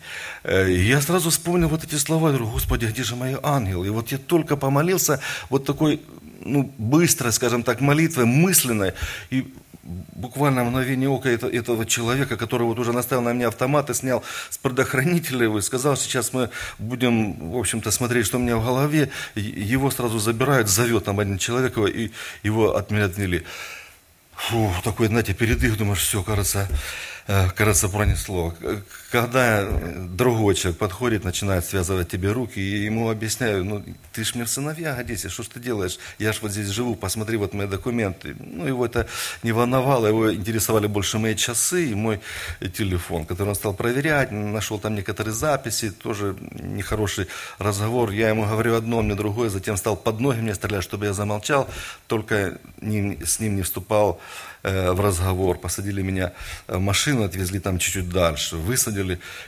Э, 0.44 0.70
я 0.70 1.00
сразу 1.00 1.30
вспомнил 1.30 1.68
вот 1.68 1.84
эти 1.84 1.96
слова, 1.96 2.28
говорю, 2.28 2.48
Господи, 2.48 2.86
где 2.86 3.02
же 3.02 3.16
мой 3.16 3.36
ангел? 3.42 3.84
И 3.84 3.88
вот 3.88 4.12
я 4.12 4.18
только 4.18 4.56
помолился, 4.56 5.20
вот 5.48 5.64
такой, 5.64 6.00
ну, 6.40 6.72
быстрой, 6.78 7.32
скажем 7.32 7.62
так, 7.62 7.80
молитвой, 7.80 8.24
мысленной, 8.24 8.92
и 9.30 9.52
буквально 9.82 10.64
мгновение 10.64 11.08
ока 11.08 11.30
этого 11.30 11.86
человека, 11.86 12.36
который 12.36 12.62
вот 12.62 12.78
уже 12.78 12.92
наставил 12.92 13.22
на 13.22 13.32
меня 13.32 13.48
автомат 13.48 13.90
и 13.90 13.94
снял 13.94 14.22
с 14.50 14.58
предохранителя 14.58 15.44
его 15.44 15.58
и 15.58 15.62
сказал, 15.62 15.96
сейчас 15.96 16.32
мы 16.32 16.50
будем, 16.78 17.50
в 17.50 17.56
общем-то, 17.56 17.90
смотреть, 17.90 18.26
что 18.26 18.38
у 18.38 18.40
меня 18.40 18.56
в 18.56 18.64
голове. 18.64 19.10
Его 19.34 19.90
сразу 19.90 20.18
забирают, 20.18 20.68
зовет 20.68 21.04
там 21.04 21.18
один 21.18 21.38
человек 21.38 21.76
его, 21.76 21.88
и 21.88 22.10
его 22.42 22.76
от 22.76 22.90
меня. 22.90 23.10
Фу, 24.34 24.72
такой, 24.84 25.08
знаете, 25.08 25.34
передых, 25.34 25.76
думаешь, 25.76 26.00
все, 26.00 26.22
кажется, 26.22 26.68
Э, 27.30 27.48
кажется, 27.54 27.88
пронесло. 27.88 28.54
Когда 29.10 29.66
другой 30.08 30.54
человек 30.54 30.78
подходит, 30.78 31.24
начинает 31.24 31.64
связывать 31.64 32.08
тебе 32.08 32.30
руки, 32.30 32.60
и 32.60 32.84
ему 32.84 33.10
объясняю, 33.10 33.64
ну, 33.64 33.84
ты 34.12 34.22
ж 34.22 34.36
мне 34.36 34.44
в 34.44 34.48
сыновья 34.48 34.94
годишься, 34.94 35.28
что 35.28 35.42
ж 35.42 35.48
ты 35.48 35.60
делаешь? 35.60 35.98
Я 36.20 36.32
ж 36.32 36.38
вот 36.42 36.52
здесь 36.52 36.68
живу, 36.68 36.94
посмотри 36.94 37.36
вот 37.36 37.52
мои 37.52 37.66
документы. 37.66 38.36
Ну, 38.38 38.68
его 38.68 38.86
это 38.86 39.08
не 39.42 39.50
волновало, 39.50 40.06
его 40.06 40.32
интересовали 40.32 40.86
больше 40.86 41.18
мои 41.18 41.34
часы 41.34 41.86
и 41.86 41.94
мой 41.94 42.20
телефон, 42.60 43.26
который 43.26 43.48
он 43.48 43.54
стал 43.56 43.74
проверять, 43.74 44.30
нашел 44.30 44.78
там 44.78 44.94
некоторые 44.94 45.34
записи, 45.34 45.90
тоже 45.90 46.36
нехороший 46.52 47.26
разговор. 47.58 48.10
Я 48.10 48.28
ему 48.28 48.46
говорю 48.46 48.76
одно, 48.76 49.02
мне 49.02 49.16
другое, 49.16 49.48
затем 49.50 49.76
стал 49.76 49.96
под 49.96 50.20
ноги 50.20 50.38
мне 50.38 50.54
стрелять, 50.54 50.84
чтобы 50.84 51.06
я 51.06 51.12
замолчал, 51.12 51.68
только 52.06 52.58
не, 52.80 53.18
с 53.24 53.40
ним 53.40 53.56
не 53.56 53.62
вступал 53.62 54.20
Э, 54.62 54.92
в 54.92 55.00
разговор, 55.00 55.58
посадили 55.58 56.02
меня 56.02 56.32
в 56.66 56.78
машину, 56.78 57.24
отвезли 57.24 57.60
там 57.60 57.78
чуть-чуть 57.78 58.10
дальше, 58.10 58.56
высадили. 58.56 58.99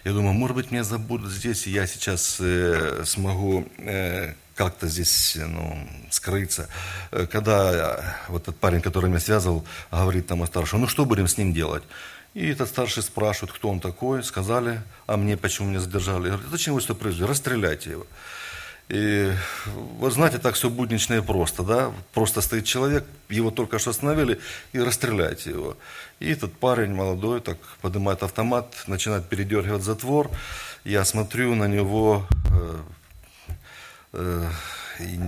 Я 0.04 0.12
думаю, 0.12 0.32
может 0.32 0.56
быть, 0.56 0.70
меня 0.70 0.84
забудут 0.84 1.30
здесь, 1.30 1.66
и 1.66 1.70
я 1.70 1.86
сейчас 1.86 2.38
э, 2.40 3.02
смогу 3.04 3.66
э, 3.78 4.34
как-то 4.54 4.86
здесь 4.86 5.36
ну, 5.36 5.88
скрыться. 6.10 6.68
Э, 7.10 7.26
когда 7.26 7.72
э, 7.72 8.30
вот 8.32 8.42
этот 8.42 8.56
парень, 8.58 8.80
который 8.80 9.08
меня 9.08 9.20
связывал, 9.20 9.64
говорит 9.90 10.26
тому 10.26 10.46
старшему, 10.46 10.82
ну 10.82 10.88
что 10.88 11.04
будем 11.04 11.28
с 11.28 11.38
ним 11.38 11.52
делать? 11.52 11.82
И 12.34 12.48
этот 12.48 12.68
старший 12.68 13.02
спрашивает, 13.02 13.52
кто 13.52 13.68
он 13.68 13.80
такой, 13.80 14.24
сказали, 14.24 14.80
а 15.06 15.16
мне 15.16 15.36
почему 15.36 15.68
меня 15.68 15.80
задержали. 15.80 16.28
Я 16.28 16.32
говорю, 16.32 16.48
зачем 16.50 16.74
вы 16.74 16.80
что 16.80 16.94
произвели, 16.94 17.26
расстреляйте 17.26 17.90
его. 17.90 18.06
И 18.92 19.32
вот 20.00 20.12
знаете, 20.12 20.36
так 20.36 20.54
все 20.54 20.68
буднично 20.68 21.14
и 21.14 21.22
просто, 21.22 21.62
да? 21.62 21.92
Просто 22.12 22.42
стоит 22.42 22.66
человек, 22.66 23.06
его 23.30 23.50
только 23.50 23.78
что 23.78 23.88
остановили, 23.88 24.38
и 24.74 24.80
расстреляйте 24.80 25.48
его. 25.48 25.78
И 26.20 26.30
этот 26.30 26.52
парень 26.52 26.92
молодой 26.92 27.40
так 27.40 27.56
поднимает 27.80 28.22
автомат, 28.22 28.66
начинает 28.86 29.26
передергивать 29.26 29.82
затвор. 29.82 30.30
Я 30.84 31.06
смотрю 31.06 31.54
на 31.54 31.68
него, 31.68 32.26
э, 32.50 32.78
э, 34.12 34.50
и 35.02 35.18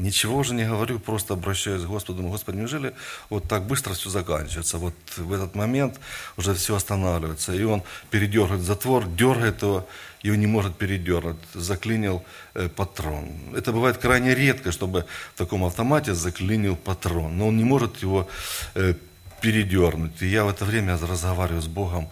ничего 0.00 0.42
же 0.42 0.54
не 0.54 0.64
говорю, 0.64 0.98
просто 0.98 1.34
обращаюсь 1.34 1.82
к 1.82 1.86
Господу, 1.86 2.18
думаю, 2.18 2.32
Господи, 2.32 2.56
неужели 2.56 2.94
вот 3.30 3.48
так 3.48 3.66
быстро 3.66 3.94
все 3.94 4.10
заканчивается? 4.10 4.78
Вот 4.78 4.94
в 5.16 5.32
этот 5.32 5.54
момент 5.54 6.00
уже 6.36 6.54
все 6.54 6.74
останавливается. 6.74 7.52
И 7.52 7.62
он 7.62 7.82
передергивает 8.10 8.62
затвор, 8.62 9.06
дергает 9.06 9.62
его, 9.62 9.86
и 10.22 10.30
он 10.30 10.40
не 10.40 10.46
может 10.46 10.76
передернуть. 10.76 11.38
Заклинил 11.54 12.22
э, 12.54 12.68
патрон. 12.68 13.30
Это 13.56 13.72
бывает 13.72 13.98
крайне 13.98 14.34
редко, 14.34 14.72
чтобы 14.72 15.04
в 15.34 15.38
таком 15.38 15.64
автомате 15.64 16.14
заклинил 16.14 16.76
патрон. 16.76 17.36
Но 17.36 17.48
он 17.48 17.56
не 17.56 17.64
может 17.64 18.02
его 18.02 18.28
э, 18.74 18.94
передернуть. 19.40 20.22
И 20.22 20.26
я 20.26 20.44
в 20.44 20.48
это 20.48 20.64
время 20.64 20.98
разговариваю 20.98 21.62
с 21.62 21.66
Богом 21.68 22.08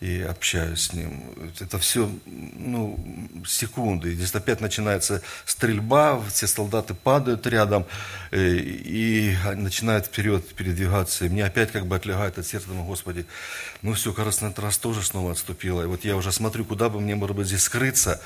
и 0.00 0.20
общаюсь 0.20 0.80
с 0.80 0.92
ним. 0.92 1.22
Это 1.60 1.78
все 1.78 2.10
ну, 2.26 2.98
секунды. 3.46 4.12
И 4.12 4.14
здесь 4.14 4.34
опять 4.34 4.60
начинается 4.60 5.22
стрельба, 5.46 6.20
все 6.28 6.46
солдаты 6.46 6.94
падают 6.94 7.46
рядом 7.46 7.86
э, 8.30 8.56
и 8.56 9.36
начинают 9.54 10.06
вперед 10.06 10.46
передвигаться. 10.54 11.24
И 11.24 11.28
мне 11.28 11.44
опять 11.44 11.72
как 11.72 11.86
бы 11.86 11.96
отлегает 11.96 12.38
от 12.38 12.46
сердца, 12.46 12.68
думаю, 12.68 12.86
Господи, 12.86 13.24
ну 13.82 13.94
все, 13.94 14.12
кажется, 14.12 14.44
на 14.44 14.48
этот 14.48 14.64
раз 14.64 14.78
тоже 14.78 15.02
снова 15.02 15.32
отступило. 15.32 15.82
И 15.82 15.86
вот 15.86 16.04
я 16.04 16.16
уже 16.16 16.32
смотрю, 16.32 16.64
куда 16.64 16.88
бы 16.88 17.00
мне, 17.00 17.14
может 17.14 17.36
быть, 17.36 17.46
здесь 17.46 17.62
скрыться. 17.62 18.20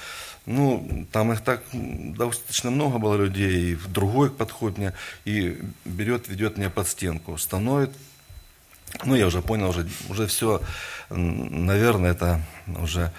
Ну, 0.47 1.07
там 1.13 1.33
их 1.33 1.43
так 1.43 1.63
достаточно 1.73 2.71
много 2.71 2.99
было 2.99 3.17
людей, 3.17 3.73
и 3.73 3.79
другой 3.89 4.31
подходит 4.31 4.79
мне 4.79 4.95
и 5.27 5.61
берет, 5.85 6.27
ведет 6.29 6.57
меня 6.57 6.71
под 6.71 6.89
стенку, 6.89 7.37
становит 7.37 7.91
ну, 9.05 9.15
я 9.15 9.27
уже 9.27 9.43
понял, 9.43 9.71
уже, 9.71 9.87
уже 10.09 10.27
все, 10.27 10.61
наверное, 11.11 12.13
это 12.13 12.41
уже 12.67 13.13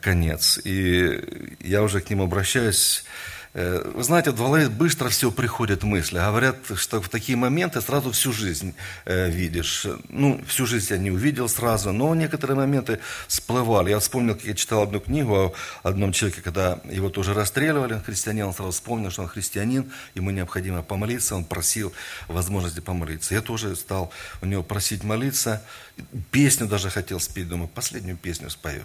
конец. 0.00 0.58
И 0.64 1.56
я 1.60 1.82
уже 1.82 2.00
к 2.00 2.10
ним 2.10 2.22
обращаюсь 2.22 3.04
вы 3.52 4.04
знаете, 4.04 4.30
в 4.30 4.36
голове 4.36 4.68
быстро 4.68 5.08
все 5.08 5.32
приходит 5.32 5.82
мысли. 5.82 6.18
Говорят, 6.18 6.56
что 6.76 7.02
в 7.02 7.08
такие 7.08 7.36
моменты 7.36 7.80
сразу 7.80 8.12
всю 8.12 8.32
жизнь 8.32 8.74
э, 9.06 9.28
видишь. 9.28 9.86
Ну, 10.08 10.40
всю 10.46 10.66
жизнь 10.66 10.86
я 10.90 10.98
не 10.98 11.10
увидел 11.10 11.48
сразу, 11.48 11.92
но 11.92 12.14
некоторые 12.14 12.56
моменты 12.56 13.00
всплывали. 13.26 13.90
Я 13.90 13.98
вспомнил, 13.98 14.34
как 14.34 14.44
я 14.44 14.54
читал 14.54 14.82
одну 14.82 15.00
книгу 15.00 15.34
о 15.34 15.54
одном 15.82 16.12
человеке, 16.12 16.42
когда 16.42 16.78
его 16.88 17.08
тоже 17.08 17.34
расстреливали, 17.34 18.00
христианин, 18.06 18.46
он 18.46 18.54
сразу 18.54 18.70
вспомнил, 18.70 19.10
что 19.10 19.22
он 19.22 19.28
христианин, 19.28 19.90
ему 20.14 20.30
необходимо 20.30 20.82
помолиться, 20.82 21.34
он 21.34 21.44
просил 21.44 21.92
возможности 22.28 22.78
помолиться. 22.78 23.34
Я 23.34 23.40
тоже 23.40 23.74
стал 23.74 24.12
у 24.42 24.46
него 24.46 24.62
просить 24.62 25.02
молиться, 25.02 25.60
песню 26.30 26.68
даже 26.68 26.88
хотел 26.88 27.18
спеть, 27.18 27.48
думаю, 27.48 27.68
последнюю 27.68 28.16
песню 28.16 28.48
спою 28.48 28.84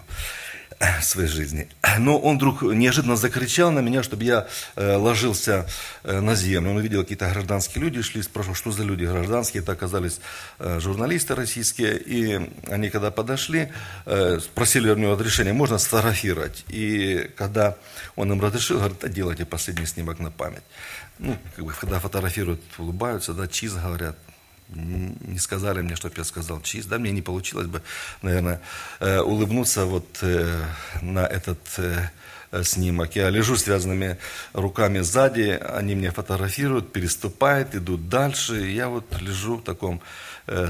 своей 1.02 1.28
жизни. 1.28 1.68
Но 1.98 2.18
он 2.18 2.36
вдруг 2.36 2.62
неожиданно 2.62 3.16
закричал 3.16 3.70
на 3.70 3.80
меня, 3.80 4.02
чтобы 4.02 4.24
я 4.24 4.40
э, 4.40 4.46
ложился 4.76 5.66
э, 6.02 6.20
на 6.20 6.34
землю. 6.34 6.70
Он 6.70 6.76
увидел, 6.76 7.02
какие-то 7.02 7.28
гражданские 7.30 7.84
люди 7.84 8.02
шли, 8.02 8.22
спрашивал, 8.22 8.54
что 8.54 8.70
за 8.70 8.82
люди 8.82 9.04
гражданские. 9.04 9.62
Это 9.62 9.72
оказались 9.72 10.20
э, 10.58 10.80
журналисты 10.80 11.34
российские. 11.34 11.98
И 11.98 12.50
они, 12.68 12.90
когда 12.90 13.10
подошли, 13.10 13.72
э, 14.06 14.38
спросили 14.40 14.90
у 14.90 14.96
него 14.96 15.14
разрешения, 15.14 15.52
можно 15.52 15.78
сфотографировать. 15.78 16.64
И 16.68 17.30
когда 17.36 17.76
он 18.16 18.32
им 18.32 18.40
разрешил, 18.40 18.78
говорит, 18.78 19.04
а 19.04 19.08
делайте 19.08 19.44
последний 19.44 19.86
снимок 19.86 20.18
на 20.18 20.30
память. 20.30 20.64
Ну, 21.18 21.36
как 21.54 21.64
бы, 21.64 21.72
когда 21.72 21.98
фотографируют, 21.98 22.60
улыбаются, 22.78 23.32
да, 23.32 23.48
чиз 23.48 23.74
говорят, 23.74 24.16
не 24.68 25.38
сказали 25.38 25.80
мне, 25.80 25.96
чтобы 25.96 26.14
я 26.18 26.24
сказал 26.24 26.60
чист, 26.60 26.88
да, 26.88 26.98
мне 26.98 27.12
не 27.12 27.22
получилось 27.22 27.66
бы, 27.66 27.82
наверное, 28.22 28.60
э, 29.00 29.20
улыбнуться 29.20 29.86
вот 29.86 30.18
э, 30.22 30.64
на 31.02 31.26
этот 31.26 31.60
э, 31.78 32.10
снимок. 32.64 33.16
Я 33.16 33.30
лежу 33.30 33.56
связанными 33.56 34.18
руками 34.52 35.00
сзади, 35.00 35.58
они 35.68 35.94
меня 35.94 36.12
фотографируют, 36.12 36.92
переступают, 36.92 37.74
идут 37.74 38.08
дальше, 38.08 38.66
и 38.66 38.74
я 38.74 38.88
вот 38.88 39.04
лежу 39.20 39.56
в 39.56 39.62
таком 39.62 40.00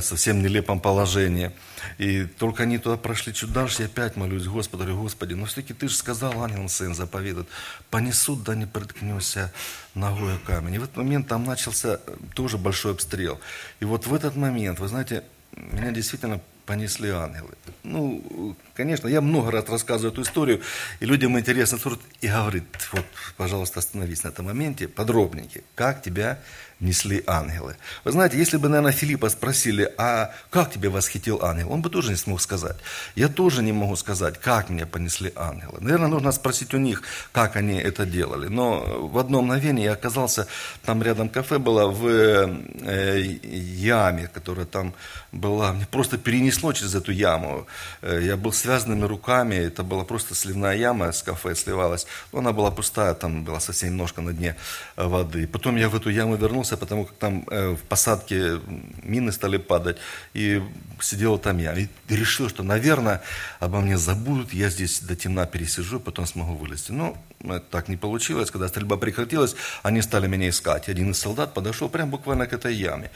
совсем 0.01 0.43
нелепом 0.43 0.81
положении. 0.81 1.53
И 1.99 2.25
только 2.25 2.63
они 2.63 2.79
туда 2.79 2.97
прошли 2.97 3.35
чуть 3.35 3.53
дальше, 3.53 3.83
я 3.83 3.87
опять 3.87 4.17
молюсь, 4.17 4.47
Господи, 4.47 4.83
говорю, 4.83 5.03
Господи, 5.03 5.35
но 5.35 5.45
все-таки 5.45 5.75
ты 5.75 5.89
же 5.89 5.95
сказал, 5.95 6.43
ангел 6.43 6.69
сын 6.69 6.95
заповедует, 6.95 7.47
понесут, 7.91 8.43
да 8.43 8.55
не 8.55 8.67
приткнешься 8.67 9.53
ногой 9.95 10.37
о 10.37 10.39
камень. 10.39 10.75
И 10.75 10.79
в 10.79 10.85
этот 10.85 10.97
момент 10.97 11.29
там 11.29 11.45
начался 11.45 11.99
тоже 12.35 12.57
большой 12.57 12.93
обстрел. 12.93 13.39
И 13.81 13.85
вот 13.85 14.07
в 14.07 14.15
этот 14.15 14.35
момент, 14.35 14.81
вы 14.81 14.89
знаете, 14.89 15.25
меня 15.55 15.93
действительно 15.93 16.41
понесли 16.65 17.11
ангелы. 17.11 17.51
Ну, 17.83 18.57
конечно, 18.77 19.09
я 19.09 19.21
много 19.21 19.51
раз 19.51 19.69
рассказываю 19.69 20.13
эту 20.13 20.23
историю, 20.23 20.61
и 21.01 21.07
людям 21.07 21.39
интересно 21.39 21.79
слушать, 21.79 22.01
и 22.21 22.29
говорит, 22.29 22.65
вот, 22.93 23.05
пожалуйста, 23.37 23.81
остановись 23.81 24.25
на 24.25 24.29
этом 24.29 24.47
моменте, 24.47 24.89
подробненько, 24.89 25.61
как 25.75 26.03
тебя 26.03 26.39
несли 26.81 27.23
ангелы. 27.27 27.77
Вы 28.05 28.13
знаете, 28.13 28.37
если 28.37 28.59
бы, 28.59 28.69
наверное, 28.69 28.93
Филиппа 28.93 29.31
спросили, 29.31 29.91
а 29.97 30.35
как 30.51 30.71
тебя 30.73 30.91
восхитил 30.91 31.43
ангел, 31.43 31.73
он 31.73 31.81
бы 31.81 31.89
тоже 31.89 32.11
не 32.11 32.17
смог 32.17 32.41
сказать. 32.41 32.77
Я 33.15 33.29
тоже 33.29 33.63
не 33.63 33.73
могу 33.73 33.97
сказать, 33.97 34.39
как 34.39 34.69
меня 34.69 34.87
понесли 34.87 35.33
ангелы. 35.37 35.79
Наверное, 35.81 36.09
нужно 36.09 36.33
спросить 36.33 36.75
у 36.75 36.79
них, 36.79 37.03
как 37.33 37.57
они 37.57 37.79
это 37.79 38.05
делали. 38.05 38.49
Но 38.49 39.09
в 39.09 39.17
одно 39.17 39.41
мгновение 39.41 39.87
я 39.87 39.93
оказался, 39.93 40.49
там 40.85 41.03
рядом 41.03 41.31
кафе 41.31 41.59
было, 41.59 41.89
в 41.89 42.07
э, 42.07 43.39
яме, 43.43 44.29
которая 44.33 44.67
там 44.67 44.93
была, 45.33 45.73
мне 45.73 45.87
просто 45.91 46.19
перенесло 46.19 46.73
через 46.73 46.95
эту 46.95 47.11
яму. 47.11 47.67
Э, 48.03 48.21
я 48.23 48.37
был 48.37 48.53
связанными 48.67 49.07
руками, 49.07 49.55
это 49.55 49.83
была 49.83 50.05
просто 50.05 50.35
сливная 50.35 50.77
яма 50.77 51.13
с 51.13 51.23
кафе 51.23 51.55
сливалась. 51.55 52.07
Но 52.33 52.39
она 52.41 52.53
была 52.53 52.71
пустая, 52.71 53.15
там 53.15 53.45
была 53.45 53.61
совсем 53.61 53.91
немножко 53.91 54.23
на 54.23 54.33
дне 54.33 54.57
воды. 54.97 55.47
Потом 55.47 55.77
я 55.77 55.89
в 55.89 55.95
эту 55.95 56.11
яму 56.11 56.37
вернулся, 56.37 56.57
вернулся, 56.57 56.77
потому 56.77 57.05
как 57.05 57.17
там 57.19 57.45
э, 57.51 57.75
в 57.75 57.83
посадке 57.89 58.61
мины 59.03 59.33
стали 59.33 59.59
падать, 59.59 59.99
и 60.35 60.63
сидел 61.01 61.39
там 61.39 61.59
я. 61.59 61.75
И 61.75 61.89
решил, 62.09 62.49
что, 62.49 62.63
наверное, 62.63 63.21
обо 63.61 63.81
мне 63.81 63.99
забудут, 63.99 64.53
я 64.55 64.71
здесь 64.71 65.01
до 65.01 65.15
темна 65.15 65.47
пересижу, 65.47 66.01
потом 66.01 66.27
смогу 66.27 66.55
вылезти. 66.55 66.93
Но 66.93 67.17
ну, 67.41 67.61
так 67.61 67.89
не 67.89 67.97
получилось. 67.97 68.51
Когда 68.51 68.69
стрельба 68.69 68.97
прекратилась, 68.97 69.57
они 69.83 70.03
стали 70.03 70.29
меня 70.29 70.49
искать. 70.49 70.89
Один 70.89 71.11
из 71.11 71.19
солдат 71.19 71.55
подошел 71.55 71.89
прямо 71.89 72.11
буквально 72.11 72.47
к 72.47 72.53
этой 72.53 72.75
яме. 72.75 73.11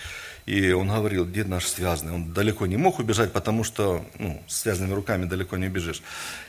И 0.51 0.73
он 0.73 0.89
говорил, 0.89 1.27
дед 1.27 1.47
наш 1.47 1.65
связанный. 1.65 2.13
Он 2.13 2.33
далеко 2.33 2.67
не 2.67 2.77
мог 2.77 2.99
убежать, 2.99 3.33
потому 3.33 3.63
что 3.63 4.05
ну, 4.19 4.43
с 4.49 4.63
связанными 4.63 4.95
руками 4.95 5.25
далеко 5.25 5.57
не 5.57 5.69
убежишь. 5.69 6.03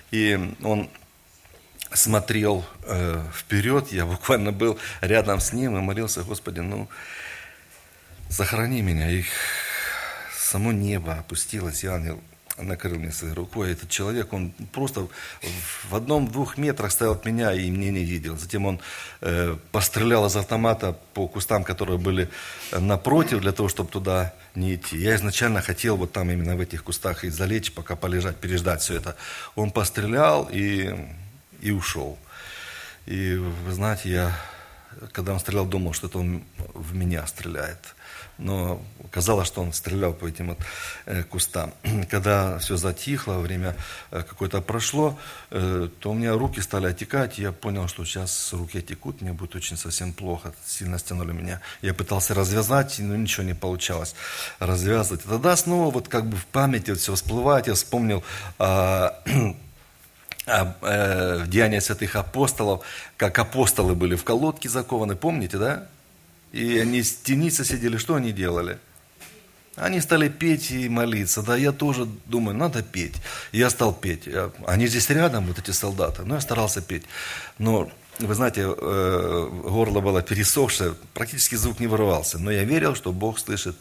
И 0.10 0.56
он 0.64 0.90
смотрел 1.94 2.66
э, 2.86 3.24
вперед, 3.32 3.92
я 3.92 4.08
буквально 4.08 4.52
был 4.52 4.80
рядом 5.02 5.40
с 5.40 5.54
ним 5.54 5.78
и 5.78 5.82
молился, 5.82 6.24
Господи, 6.24 6.62
ну, 6.62 6.90
сохрани 8.28 8.82
меня. 8.82 9.12
И 9.12 9.24
само 10.36 10.72
небо 10.72 11.14
опустилось, 11.20 11.84
и 11.84 11.88
ангел 11.88 12.20
накрыл 12.58 12.98
меня 12.98 13.12
своей 13.12 13.34
рукой. 13.34 13.72
Этот 13.72 13.90
человек, 13.90 14.34
он 14.34 14.52
просто 14.72 15.08
в 15.90 15.96
одном-двух 15.96 16.58
метрах 16.58 16.92
стоял 16.92 17.14
от 17.14 17.26
меня 17.26 17.54
и 17.54 17.70
мне 17.72 17.92
не 17.92 18.04
видел. 18.04 18.38
Затем 18.38 18.66
он 18.66 18.80
э, 19.22 19.56
пострелял 19.72 20.26
из 20.26 20.36
автомата 20.36 20.98
по 21.14 21.28
кустам, 21.28 21.64
которые 21.64 21.98
были 21.98 22.30
напротив, 22.72 23.42
для 23.42 23.52
того, 23.52 23.70
чтобы 23.70 23.90
туда 23.90 24.34
не 24.56 24.76
идти. 24.76 24.98
Я 24.98 25.16
изначально 25.16 25.62
хотел 25.62 25.98
вот 25.98 26.12
там 26.12 26.30
именно 26.30 26.56
в 26.56 26.62
этих 26.62 26.84
кустах 26.84 27.24
и 27.24 27.30
залечь, 27.30 27.72
пока 27.72 27.96
полежать, 27.96 28.38
переждать 28.38 28.82
все 28.82 28.96
это. 28.96 29.16
Он 29.56 29.72
пострелял 29.72 30.50
и 30.52 30.96
и 31.62 31.72
ушел. 31.72 32.18
И 33.06 33.36
вы 33.36 33.72
знаете, 33.72 34.10
я, 34.10 34.38
когда 35.12 35.34
он 35.34 35.40
стрелял, 35.40 35.66
думал, 35.66 35.94
что 35.94 36.08
это 36.08 36.18
он 36.18 36.44
в 36.74 36.94
меня 36.94 37.26
стреляет. 37.28 37.96
Но 38.42 38.82
казалось, 39.12 39.48
что 39.48 39.62
он 39.62 39.74
стрелял 39.74 40.14
по 40.14 40.26
этим 40.26 40.50
вот 40.50 40.60
э, 41.06 41.24
кустам. 41.24 41.74
Когда 42.10 42.58
все 42.60 42.78
затихло, 42.78 43.34
время 43.40 43.76
э, 44.10 44.24
какое-то 44.28 44.62
прошло, 44.62 45.20
э, 45.52 45.90
то 46.00 46.12
у 46.12 46.14
меня 46.14 46.34
руки 46.34 46.62
стали 46.62 46.88
отекать, 46.88 47.38
и 47.38 47.44
я 47.44 47.52
понял, 47.52 47.88
что 47.88 48.06
сейчас 48.06 48.54
руки 48.54 48.82
текут, 48.82 49.22
мне 49.22 49.34
будет 49.34 49.56
очень 49.56 49.78
совсем 49.78 50.14
плохо, 50.14 50.54
сильно 50.66 50.98
стянули 50.98 51.34
меня. 51.34 51.62
Я 51.82 51.94
пытался 51.94 52.34
развязать, 52.34 52.98
но 53.00 53.16
ничего 53.16 53.44
не 53.44 53.54
получалось 53.54 54.16
развязывать. 54.60 55.24
Тогда 55.24 55.56
снова 55.56 55.92
вот 55.92 56.08
как 56.08 56.26
бы 56.26 56.38
в 56.38 56.46
памяти 56.46 56.92
вот 56.92 57.00
все 57.00 57.14
всплывает, 57.14 57.68
я 57.68 57.74
вспомнил 57.74 58.24
а, 58.58 59.22
а, 60.48 60.76
э, 60.82 61.46
Деяния 61.48 61.82
святых 61.82 62.16
апостолов, 62.16 62.84
как 63.18 63.38
апостолы 63.38 63.94
были 63.94 64.16
в 64.16 64.24
колодке 64.24 64.70
закованы, 64.70 65.16
помните, 65.16 65.58
да? 65.58 65.88
И 66.52 66.80
они 66.80 67.02
с 67.02 67.14
темницы 67.14 67.66
сидели, 67.66 67.98
что 67.98 68.16
они 68.16 68.32
делали? 68.32 68.78
Они 69.76 70.02
стали 70.02 70.28
петь 70.28 70.72
и 70.72 70.90
молиться. 70.90 71.42
Да, 71.42 71.56
я 71.56 71.72
тоже 71.72 72.06
думаю, 72.26 72.58
надо 72.58 72.84
петь. 72.84 73.16
Я 73.52 73.70
стал 73.70 73.94
петь. 73.94 74.28
Они 74.68 74.88
здесь 74.88 75.10
рядом, 75.10 75.48
вот 75.48 75.60
эти 75.60 75.72
солдаты. 75.72 76.24
Но 76.24 76.36
я 76.36 76.42
старался 76.42 76.82
петь. 76.82 77.04
Но, 77.58 77.90
вы 78.20 78.36
знаете, 78.36 78.62
э, 78.66 79.50
горло 79.64 80.02
было 80.02 80.22
пересохшее, 80.22 80.96
практически 81.14 81.56
звук 81.56 81.80
не 81.80 81.88
вырывался. 81.88 82.38
Но 82.38 82.52
я 82.52 82.66
верил, 82.66 82.96
что 82.96 83.14
Бог 83.14 83.40
слышит 83.40 83.78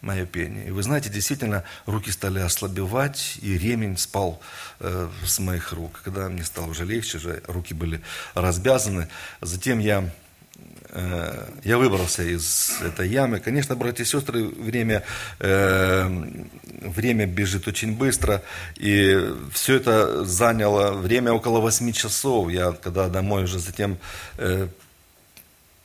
мое 0.00 0.24
пение. 0.24 0.68
И 0.68 0.70
вы 0.70 0.82
знаете, 0.82 1.10
действительно, 1.10 1.64
руки 1.84 2.10
стали 2.10 2.38
ослабевать, 2.38 3.38
и 3.42 3.58
ремень 3.58 3.98
спал 3.98 4.40
э, 4.80 5.08
с 5.24 5.38
моих 5.38 5.72
рук. 5.72 6.00
Когда 6.02 6.28
мне 6.28 6.44
стало 6.44 6.68
уже 6.68 6.84
легче, 6.84 7.18
уже 7.18 7.42
руки 7.46 7.74
были 7.74 8.00
развязаны. 8.34 9.08
Затем 9.40 9.80
я, 9.80 10.10
я 11.64 11.78
выбрался 11.78 12.22
из 12.22 12.80
этой 12.82 13.08
ямы. 13.08 13.40
Конечно, 13.40 13.76
братья 13.76 14.02
и 14.04 14.06
сестры, 14.06 14.44
время, 14.44 15.02
э, 15.40 16.08
время 16.80 17.26
бежит 17.26 17.68
очень 17.68 17.94
быстро, 17.96 18.42
и 18.76 19.34
все 19.52 19.76
это 19.76 20.24
заняло 20.24 20.92
время 20.92 21.32
около 21.32 21.60
8 21.60 21.92
часов. 21.92 22.50
Я, 22.50 22.72
когда 22.72 23.08
домой 23.08 23.44
уже 23.44 23.58
затем 23.58 23.98
э, 24.38 24.68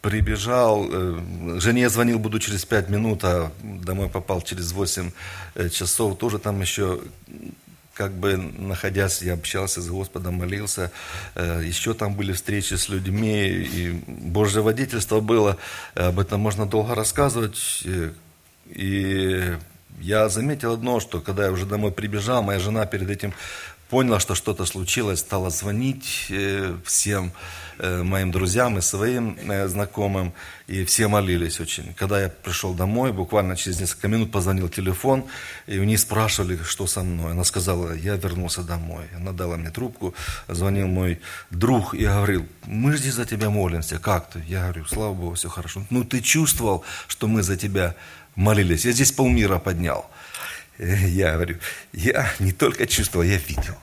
прибежал, 0.01 0.88
э, 0.89 1.60
жене 1.60 1.89
звонил, 1.89 2.20
буду 2.20 2.39
через 2.39 2.65
пять 2.65 2.89
минут, 2.89 3.24
а 3.24 3.51
домой 3.62 4.10
попал 4.10 4.41
через 4.41 4.72
восемь 4.72 5.12
э, 5.56 5.70
часов, 5.70 6.18
тоже 6.18 6.39
там 6.39 6.62
еще 6.62 7.01
как 7.93 8.13
бы 8.13 8.38
находясь, 8.38 9.21
я 9.21 9.33
общался 9.33 9.81
с 9.81 9.88
Господом, 9.88 10.36
молился, 10.36 10.91
э, 11.36 11.62
еще 11.63 11.93
там 11.93 12.15
были 12.15 12.33
встречи 12.33 12.75
с 12.75 12.89
людьми, 12.89 13.48
и 13.48 13.91
Божье 14.07 14.62
водительство 14.62 15.19
было, 15.19 15.57
об 15.95 16.19
этом 16.19 16.41
можно 16.41 16.65
долго 16.65 16.95
рассказывать, 16.95 17.83
и 18.67 19.57
я 20.00 20.29
заметил 20.29 20.74
одно, 20.74 21.00
что 21.00 21.19
когда 21.19 21.45
я 21.45 21.51
уже 21.51 21.65
домой 21.65 21.91
прибежал, 21.91 22.41
моя 22.41 22.60
жена 22.60 22.86
перед 22.86 23.10
этим 23.10 23.33
поняла, 23.91 24.19
что 24.19 24.33
что-то 24.33 24.65
случилось, 24.65 25.19
стала 25.19 25.51
звонить 25.51 26.31
всем, 26.83 27.31
Э, 27.83 28.03
моим 28.03 28.31
друзьям 28.31 28.77
и 28.77 28.81
своим 28.81 29.36
э, 29.50 29.67
знакомым, 29.67 30.33
и 30.67 30.86
все 30.86 31.07
молились 31.07 31.60
очень. 31.60 31.95
Когда 31.95 32.21
я 32.21 32.29
пришел 32.29 32.75
домой, 32.75 33.12
буквально 33.12 33.55
через 33.55 33.79
несколько 33.79 34.07
минут 34.07 34.31
позвонил 34.31 34.69
телефон, 34.69 35.24
и 35.65 35.79
у 35.79 35.83
них 35.83 36.00
спрашивали, 36.00 36.60
что 36.63 36.86
со 36.86 37.01
мной. 37.01 37.32
Она 37.32 37.43
сказала, 37.43 37.93
я 37.93 38.17
вернулся 38.17 38.62
домой. 38.62 39.06
Она 39.15 39.32
дала 39.32 39.58
мне 39.58 39.71
трубку, 39.71 40.13
звонил 40.47 40.88
мой 40.88 41.21
друг 41.49 41.95
и 41.95 42.06
говорил, 42.06 42.45
мы 42.67 42.97
здесь 42.97 43.15
за 43.15 43.25
тебя 43.25 43.49
молимся, 43.49 43.97
как 43.97 44.30
ты? 44.30 44.43
Я 44.47 44.62
говорю, 44.62 44.86
слава 44.86 45.13
Богу, 45.15 45.34
все 45.34 45.49
хорошо. 45.49 45.84
Ну 45.89 46.04
ты 46.04 46.21
чувствовал, 46.21 46.84
что 47.08 47.27
мы 47.27 47.41
за 47.41 47.58
тебя 47.58 47.95
молились? 48.36 48.86
Я 48.86 48.91
здесь 48.91 49.12
полмира 49.12 49.58
поднял. 49.58 50.06
Э, 50.82 50.96
я 51.08 51.34
говорю, 51.34 51.58
я 51.94 52.30
не 52.39 52.52
только 52.52 52.88
чувствовал, 52.88 53.24
я 53.24 53.38
видел. 53.38 53.76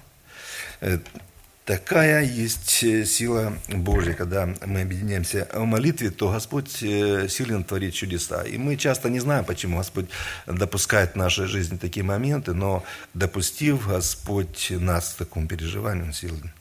Такая 1.64 2.24
есть 2.24 2.82
э, 2.82 3.04
сила 3.04 3.52
Божья, 3.68 4.14
когда 4.14 4.48
мы 4.64 4.80
объединяемся 4.80 5.48
в 5.52 5.64
молитве, 5.64 6.10
то 6.10 6.32
Господь 6.32 6.82
э, 6.82 7.28
силен 7.28 7.62
творить 7.62 7.94
чудеса. 7.94 8.42
И 8.42 8.56
мы 8.56 8.76
часто 8.76 9.10
не 9.10 9.20
знаем, 9.20 9.44
почему 9.44 9.76
Господь 9.76 10.06
допускает 10.46 11.12
в 11.12 11.16
нашей 11.16 11.46
жизни 11.46 11.76
такие 11.76 12.04
моменты, 12.04 12.54
но 12.54 12.84
допустив 13.14 13.86
Господь 13.86 14.68
нас 14.70 15.10
в 15.10 15.16
таком 15.16 15.46
переживании, 15.46 16.04
Он 16.04 16.12
силен 16.12 16.52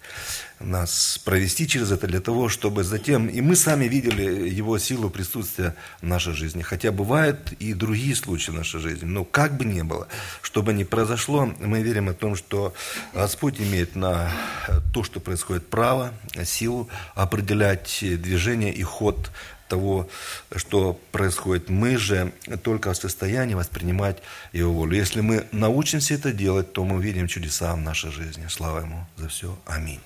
нас 0.60 1.20
провести 1.24 1.68
через 1.68 1.92
это 1.92 2.08
для 2.08 2.20
того, 2.20 2.50
чтобы 2.50 2.84
затем, 2.84 3.28
и 3.28 3.42
мы 3.42 3.56
сами 3.56 3.86
видели 3.86 4.50
Его 4.50 4.80
силу 4.80 5.10
присутствия 5.10 5.76
в 6.02 6.06
нашей 6.06 6.34
жизни. 6.34 6.62
Хотя 6.62 6.92
бывают 6.92 7.52
и 7.60 7.74
другие 7.74 8.16
случаи 8.16 8.52
в 8.52 8.56
нашей 8.56 8.80
жизни, 8.80 9.06
но 9.06 9.24
как 9.24 9.56
бы 9.56 9.66
ни 9.66 9.82
было, 9.82 10.08
что 10.42 10.64
бы 10.64 10.74
ни 10.74 10.84
произошло, 10.84 11.46
мы 11.60 11.82
верим 11.82 12.10
о 12.10 12.14
том, 12.14 12.36
что 12.36 12.74
Господь 13.14 13.60
имеет 13.60 13.96
на 13.96 14.32
то, 14.94 15.04
что 15.04 15.20
происходит 15.20 15.68
право, 15.70 16.14
силу 16.44 16.90
определять 17.16 18.00
движение 18.02 18.74
и 18.74 18.84
ход 18.84 19.32
того, 19.68 20.08
что 20.56 21.00
происходит. 21.12 21.70
Мы 21.70 21.98
же 21.98 22.32
только 22.64 22.94
в 22.94 22.98
состоянии 22.98 23.56
воспринимать 23.56 24.18
Его 24.54 24.74
волю. 24.74 24.96
Если 24.96 25.22
мы 25.22 25.48
научимся 25.52 26.14
это 26.14 26.32
делать, 26.32 26.74
то 26.74 26.84
мы 26.84 26.96
увидим 26.98 27.28
чудеса 27.28 27.76
в 27.76 27.80
нашей 27.80 28.12
жизни. 28.12 28.48
Слава 28.50 28.80
Ему 28.80 29.06
за 29.18 29.28
все. 29.28 29.58
Аминь. 29.66 30.02